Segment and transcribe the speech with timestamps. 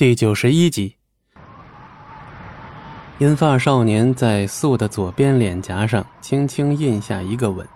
[0.00, 0.96] 第九十一集，
[3.18, 7.68] 银发少年在素的左边脸颊上轻轻印下一个吻。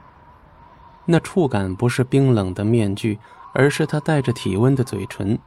[1.04, 3.18] 那触感不是冰冷的面具，
[3.52, 5.38] 而是他带着体温的嘴唇。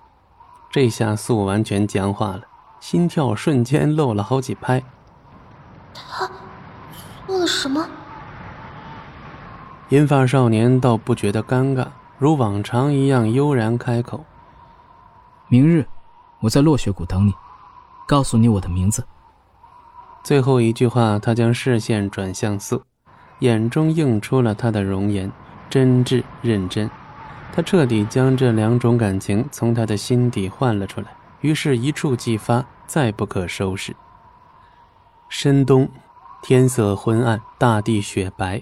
[0.69, 2.41] 这下素完全僵化了，
[2.79, 4.83] 心跳瞬间漏了好几拍。
[5.95, 6.29] 他
[7.25, 7.89] 做了什么？
[9.89, 11.87] 银发少年倒不觉得尴尬，
[12.19, 14.23] 如往常一样悠然开口
[15.49, 15.83] ：“明日。”
[16.41, 17.33] 我在落雪谷等你，
[18.07, 19.05] 告诉你我的名字。
[20.23, 22.83] 最后一句话，他将视线转向素，
[23.39, 25.31] 眼中映出了他的容颜，
[25.69, 26.89] 真挚认真。
[27.53, 31.07] 他彻底将这两种感情从他的心底唤了出来，
[31.41, 33.95] 于是，一触即发，再不可收拾。
[35.29, 35.89] 深冬，
[36.43, 38.61] 天色昏暗，大地雪白。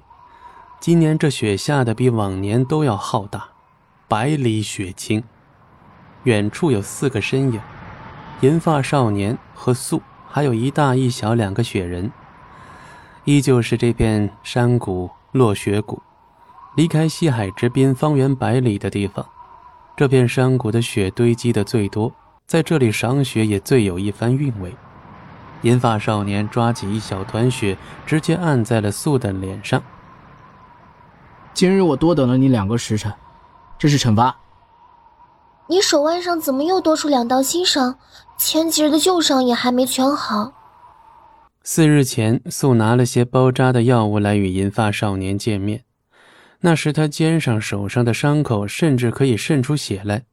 [0.80, 3.50] 今年这雪下的比往年都要浩大，
[4.08, 5.24] 百里雪清。
[6.26, 7.62] 远处有四个身影，
[8.42, 12.12] 银发少年和素，还有一大一小两个雪人。
[13.24, 16.02] 依旧是这片山谷落雪谷，
[16.76, 19.26] 离开西海之滨方圆百里的地方，
[19.96, 22.12] 这片山谷的雪堆积的最多，
[22.46, 24.76] 在这里赏雪也最有一番韵味。
[25.62, 29.82] 银发少年抓起一小团雪，直接按在了素的脸上。
[31.54, 33.14] 今日我多等了你两个时辰，
[33.78, 34.36] 这是惩罚。
[35.68, 37.98] 你手腕上怎么又多出两道新伤？
[38.38, 40.54] 前几日的旧伤也还没全好。
[41.64, 45.84] 四日前，素拿了些包扎的药物来与银发少年见面，
[46.60, 50.26] 那时他肩上、手上的伤口甚至可以渗出血来。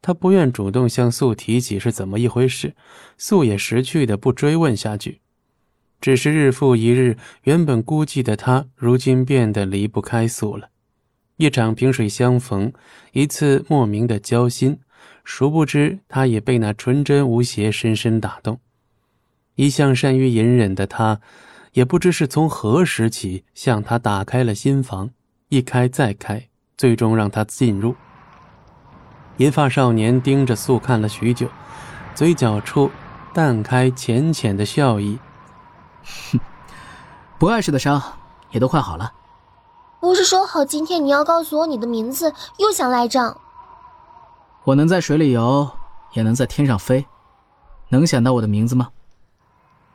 [0.00, 2.74] 他不愿主动向素提起是怎么一回事，
[3.18, 5.20] 素也识趣的不追问下去。
[6.00, 10.68] 只是日复一日，原本孤寂的他，如今变得离不开素了。
[11.40, 12.70] 一场萍水相逢，
[13.12, 14.78] 一次莫名的交心，
[15.24, 18.60] 殊不知他也被那纯真无邪深深打动。
[19.54, 21.18] 一向善于隐忍的他，
[21.72, 25.08] 也不知是从何时起向他打开了心房，
[25.48, 27.96] 一开再开，最终让他进入。
[29.38, 31.48] 银发少年盯着素看了许久，
[32.14, 32.90] 嘴角处
[33.32, 35.18] 淡开浅浅的笑意。
[36.02, 36.38] 哼，
[37.40, 38.02] 不碍事的伤
[38.50, 39.10] 也都快好了。
[40.00, 43.38] 不是说好今天你要告诉我你的名字，又想赖账？
[44.64, 45.70] 我能在水里游，
[46.14, 47.06] 也能在天上飞，
[47.90, 48.88] 能想到我的名字吗？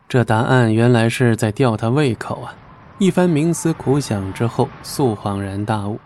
[0.07, 2.53] 这答案原来是在吊他胃口啊！
[2.99, 5.99] 一番冥思苦想之后，素恍然大悟：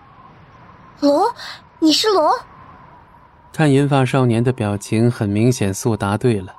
[1.02, 1.22] 龙，
[1.80, 2.32] 你是龙？
[3.52, 6.56] 看银发少年的表情，很明显素答对了。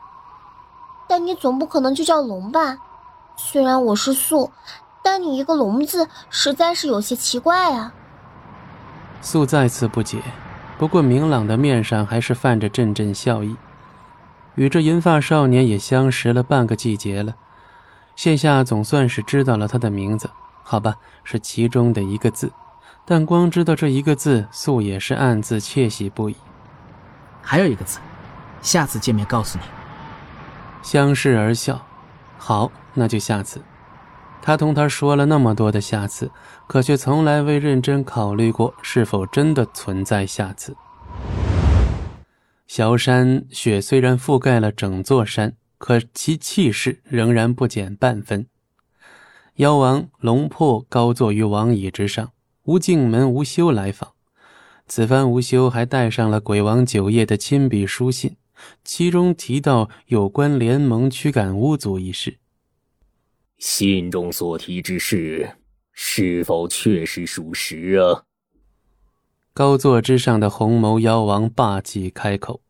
[1.08, 2.76] 但你总不可能就叫龙吧？
[3.36, 4.50] 虽然我是素。
[5.02, 7.92] 但你一个“龙”字，实在是有些奇怪啊！
[9.22, 10.22] 素再次不解，
[10.78, 13.56] 不过明朗的面上还是泛着阵阵笑意。
[14.56, 17.34] 与这银发少年也相识了半个季节了，
[18.16, 20.30] 现下总算是知道了他的名字。
[20.62, 22.52] 好吧，是其中的一个字，
[23.04, 26.36] 但光知道这一个字，素也是暗自窃喜不已。
[27.42, 27.98] 还有一个字，
[28.62, 29.64] 下次见面告诉你。
[30.82, 31.80] 相视而笑，
[32.38, 33.60] 好，那就下次。
[34.42, 36.30] 他同他说了那么多的下次，
[36.66, 40.74] 可却从来未认真考虑过是否真的存在下次。
[42.66, 48.46] 小山雪虽然覆盖了整座山，可其气势仍然不减半分。
[49.56, 52.30] 妖王龙魄高坐于王椅之上，
[52.64, 54.12] 无镜门无休来访。
[54.86, 58.36] 此番无休还带上了鬼王九叶的亲笔书信，
[58.84, 62.38] 其中提到有关联盟驱赶巫族一事。
[63.60, 65.56] 信中所提之事，
[65.92, 68.24] 是否确实属实啊？
[69.52, 72.62] 高座之上的红眸妖王霸气开口，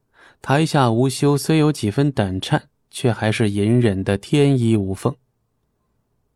[0.42, 5.14] 台下无休虽有几分胆颤，却还是隐忍的天衣无缝。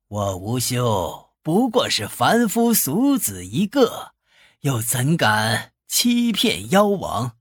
[0.07, 4.13] 我无休不过是凡夫俗子一个，
[4.61, 7.33] 又怎敢欺骗妖王？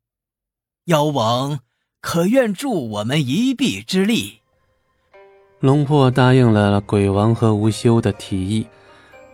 [0.85, 1.59] 妖王
[2.01, 4.39] 可愿助我们一臂之力？
[5.63, 8.67] 龙破答应了鬼王和无休的提议。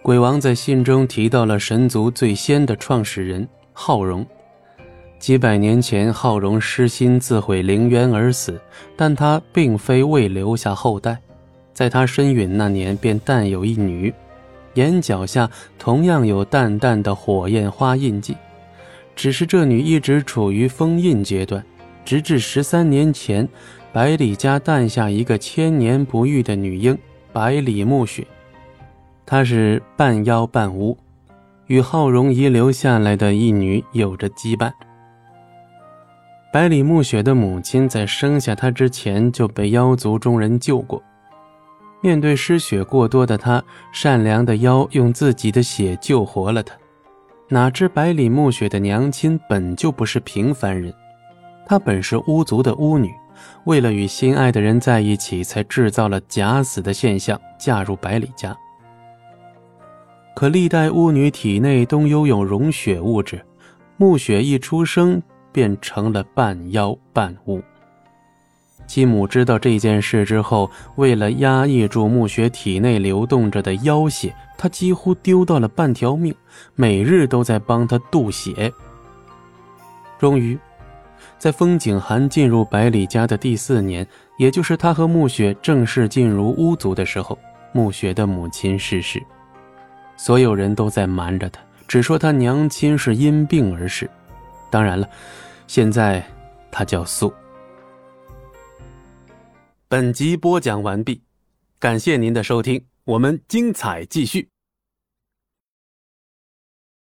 [0.04, 4.24] 鬼王在信中提到了神族最先的创始人浩荣。
[5.18, 8.62] 几百年前，浩荣失心自毁灵渊而死，
[8.96, 11.18] 但他并非未留下后代。
[11.74, 14.14] 在他身陨那年，便诞有一女，
[14.76, 15.50] 眼角下
[15.80, 18.38] 同样有淡淡的火焰花印记。
[19.16, 21.66] 只是这女一直处于封印阶段，
[22.06, 23.50] 直至十三年前。
[23.92, 26.96] 百里家诞下一个千年不遇的女婴，
[27.34, 28.26] 百里暮雪。
[29.26, 30.96] 她是半妖半巫，
[31.66, 34.72] 与浩荣遗留下来的一女有着羁绊。
[36.54, 41.02] 百里暮雪的母亲在生下她之前就被妖族中人救过。
[42.02, 46.76] 面对失血过多的她，善良的妖用自己的血救活了她。
[47.48, 50.94] 哪知百里暮雪的娘亲本就不是平凡人，
[51.66, 53.12] 她本是巫族的巫女，
[53.66, 58.56] 为了与心爱的人在一起，才制造了假死的现象，嫁入百里家。
[60.36, 63.46] 可历代巫女体内都拥有融血物质，
[63.98, 65.22] 暮雪一出生。
[65.52, 67.60] 便成了半妖半巫。
[68.86, 76.34] 继母知道这件事之后，为了压抑住暮雪体内流动着的妖血，她几乎丢掉了半条命，
[76.76, 78.72] 每日都在帮她渡血。
[80.20, 80.58] 终于，
[81.40, 84.06] 在风景寒进入百里家的第四年，
[84.38, 87.40] 也就是他和暮雪正式进入巫族的时候，
[87.72, 89.24] 暮雪的母亲逝世。
[90.18, 94.08] 所有人都在瞒着他，只说他娘亲是因病而逝。
[94.70, 95.10] 当然了，
[95.66, 96.22] 现在
[96.70, 97.34] 他叫素。
[99.88, 101.22] 本集播讲完毕，
[101.80, 104.50] 感谢您的收听，我们精彩继续。